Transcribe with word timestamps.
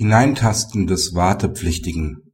Hineintasten 0.00 0.86
des 0.86 1.14
Wartepflichtigen 1.14 2.32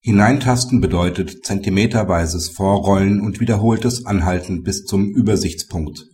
Hineintasten 0.00 0.80
bedeutet 0.80 1.44
zentimeterweises 1.44 2.48
Vorrollen 2.48 3.20
und 3.20 3.38
wiederholtes 3.38 4.06
Anhalten 4.06 4.64
bis 4.64 4.84
zum 4.84 5.06
Übersichtspunkt. 5.06 6.06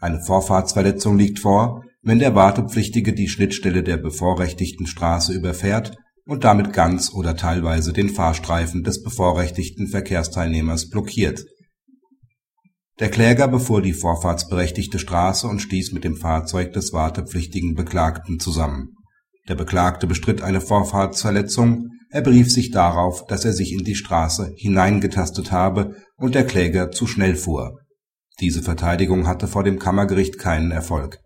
Eine 0.00 0.20
Vorfahrtsverletzung 0.20 1.16
liegt 1.16 1.38
vor, 1.38 1.84
wenn 2.02 2.18
der 2.18 2.34
Wartepflichtige 2.34 3.12
die 3.12 3.28
Schnittstelle 3.28 3.84
der 3.84 3.98
bevorrechtigten 3.98 4.88
Straße 4.88 5.32
überfährt 5.32 5.96
und 6.24 6.42
damit 6.42 6.72
ganz 6.72 7.12
oder 7.12 7.36
teilweise 7.36 7.92
den 7.92 8.08
Fahrstreifen 8.08 8.82
des 8.82 9.04
bevorrechtigten 9.04 9.86
Verkehrsteilnehmers 9.86 10.90
blockiert. 10.90 11.44
Der 12.98 13.08
Kläger 13.08 13.46
befuhr 13.46 13.82
die 13.82 13.92
vorfahrtsberechtigte 13.92 14.98
Straße 14.98 15.46
und 15.46 15.60
stieß 15.60 15.92
mit 15.92 16.02
dem 16.02 16.16
Fahrzeug 16.16 16.72
des 16.72 16.92
wartepflichtigen 16.92 17.76
Beklagten 17.76 18.40
zusammen 18.40 18.96
der 19.48 19.54
Beklagte 19.54 20.06
bestritt 20.06 20.42
eine 20.42 20.60
Vorfahrtsverletzung, 20.60 21.90
er 22.10 22.22
berief 22.22 22.50
sich 22.50 22.70
darauf, 22.70 23.26
dass 23.26 23.44
er 23.44 23.52
sich 23.52 23.72
in 23.72 23.84
die 23.84 23.94
Straße 23.94 24.52
hineingetastet 24.56 25.52
habe 25.52 25.96
und 26.16 26.34
der 26.34 26.46
Kläger 26.46 26.90
zu 26.90 27.06
schnell 27.06 27.36
fuhr. 27.36 27.78
Diese 28.40 28.62
Verteidigung 28.62 29.26
hatte 29.26 29.48
vor 29.48 29.64
dem 29.64 29.78
Kammergericht 29.78 30.38
keinen 30.38 30.70
Erfolg. 30.70 31.18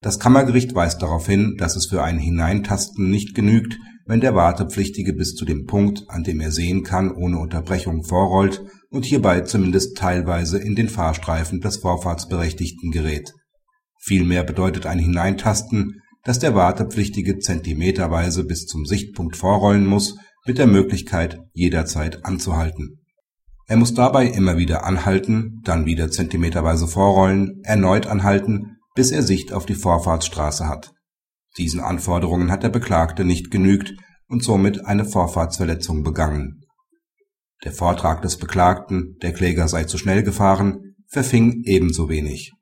Das 0.00 0.20
Kammergericht 0.20 0.74
weist 0.74 1.02
darauf 1.02 1.26
hin, 1.26 1.56
dass 1.58 1.76
es 1.76 1.86
für 1.86 2.02
ein 2.02 2.18
Hineintasten 2.18 3.08
nicht 3.08 3.34
genügt, 3.34 3.78
wenn 4.06 4.20
der 4.20 4.34
Wartepflichtige 4.34 5.14
bis 5.14 5.34
zu 5.34 5.44
dem 5.44 5.64
Punkt, 5.64 6.02
an 6.08 6.24
dem 6.24 6.40
er 6.40 6.52
sehen 6.52 6.82
kann, 6.82 7.10
ohne 7.10 7.38
Unterbrechung 7.38 8.04
vorrollt 8.04 8.62
und 8.90 9.06
hierbei 9.06 9.40
zumindest 9.40 9.96
teilweise 9.96 10.58
in 10.58 10.74
den 10.74 10.90
Fahrstreifen 10.90 11.60
des 11.60 11.78
Vorfahrtsberechtigten 11.78 12.90
gerät. 12.90 13.32
Vielmehr 13.98 14.44
bedeutet 14.44 14.84
ein 14.84 14.98
Hineintasten 14.98 16.02
dass 16.24 16.38
der 16.38 16.54
Wartepflichtige 16.54 17.38
zentimeterweise 17.38 18.44
bis 18.44 18.66
zum 18.66 18.86
Sichtpunkt 18.86 19.36
vorrollen 19.36 19.86
muss, 19.86 20.16
mit 20.46 20.58
der 20.58 20.66
Möglichkeit, 20.66 21.40
jederzeit 21.52 22.24
anzuhalten. 22.24 23.00
Er 23.66 23.76
muss 23.76 23.94
dabei 23.94 24.26
immer 24.26 24.56
wieder 24.58 24.84
anhalten, 24.84 25.60
dann 25.64 25.86
wieder 25.86 26.10
zentimeterweise 26.10 26.86
vorrollen, 26.86 27.60
erneut 27.62 28.06
anhalten, 28.06 28.76
bis 28.94 29.10
er 29.10 29.22
Sicht 29.22 29.52
auf 29.52 29.64
die 29.64 29.74
Vorfahrtsstraße 29.74 30.68
hat. 30.68 30.92
Diesen 31.56 31.80
Anforderungen 31.80 32.50
hat 32.50 32.62
der 32.62 32.68
Beklagte 32.68 33.24
nicht 33.24 33.50
genügt 33.50 33.94
und 34.28 34.42
somit 34.42 34.84
eine 34.84 35.04
Vorfahrtsverletzung 35.04 36.02
begangen. 36.02 36.60
Der 37.64 37.72
Vortrag 37.72 38.20
des 38.22 38.36
Beklagten, 38.36 39.16
der 39.22 39.32
Kläger 39.32 39.68
sei 39.68 39.84
zu 39.84 39.96
schnell 39.96 40.22
gefahren, 40.22 40.94
verfing 41.08 41.62
ebenso 41.64 42.08
wenig 42.08 42.52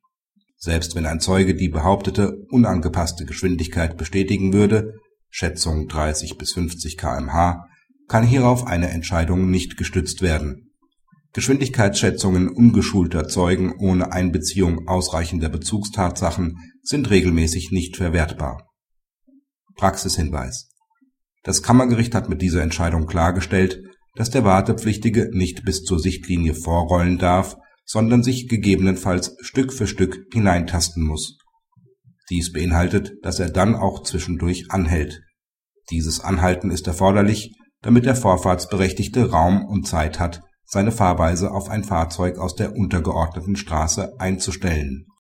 selbst 0.65 0.95
wenn 0.95 1.07
ein 1.07 1.19
Zeuge 1.19 1.57
die 1.57 1.69
behauptete 1.69 2.37
unangepasste 2.51 3.25
Geschwindigkeit 3.25 3.97
bestätigen 3.97 4.53
würde 4.53 4.95
(Schätzung 5.29 5.89
30 5.89 6.39
bis 6.39 6.53
50 6.53 6.97
km/h), 6.97 7.67
kann 8.07 8.25
hierauf 8.25 8.65
eine 8.65 8.91
Entscheidung 8.91 9.51
nicht 9.51 9.77
gestützt 9.77 10.23
werden. 10.23 10.71
Geschwindigkeitsschätzungen 11.33 12.49
ungeschulter 12.49 13.27
Zeugen 13.27 13.73
ohne 13.77 14.13
Einbeziehung 14.13 14.87
ausreichender 14.87 15.49
Bezugstatsachen 15.49 16.59
sind 16.83 17.11
regelmäßig 17.11 17.73
nicht 17.73 17.97
verwertbar. 17.97 18.69
Praxishinweis 19.75 20.69
Das 21.43 21.65
Kammergericht 21.65 22.15
hat 22.15 22.29
mit 22.29 22.41
dieser 22.41 22.63
Entscheidung 22.63 23.07
klargestellt, 23.07 23.81
dass 24.15 24.31
der 24.31 24.45
Wartepflichtige 24.45 25.31
nicht 25.33 25.65
bis 25.65 25.83
zur 25.83 25.99
Sichtlinie 25.99 26.55
vorrollen 26.55 27.19
darf 27.19 27.57
sondern 27.85 28.23
sich 28.23 28.49
gegebenenfalls 28.49 29.37
Stück 29.41 29.73
für 29.73 29.87
Stück 29.87 30.27
hineintasten 30.33 31.05
muss. 31.05 31.39
Dies 32.31 32.53
beinhaltet, 32.53 33.13
dass 33.23 33.41
er 33.41 33.51
dann 33.51 33.75
auch 33.75 34.03
zwischendurch 34.03 34.71
anhält. 34.71 35.23
Dieses 35.91 36.21
Anhalten 36.21 36.71
ist 36.71 36.87
erforderlich, 36.87 37.55
damit 37.83 38.07
der 38.07 38.17
Vorfahrtsberechtigte 38.17 39.31
Raum 39.31 39.65
und 39.67 39.87
Zeit 39.87 40.21
hat, 40.21 40.43
seine 40.65 40.93
Fahrweise 40.93 41.51
auf 41.51 41.69
ein 41.69 41.85
Fahrzeug 41.85 42.39
aus 42.39 42.55
der 42.55 42.75
untergeordneten 42.77 43.57
Straße 43.57 44.19
einzustellen 44.19 45.07